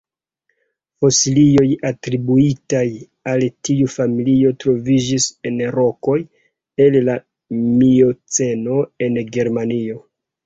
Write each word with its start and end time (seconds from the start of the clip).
Fosilioj 1.03 1.65
atribuitaj 1.89 2.85
al 3.33 3.45
tiu 3.67 3.89
familio 3.95 4.53
troviĝis 4.65 5.27
en 5.49 5.61
rokoj 5.75 6.17
el 6.87 6.97
la 7.11 7.17
Mioceno 7.59 8.79
en 9.09 9.21
Germanio. 9.37 10.01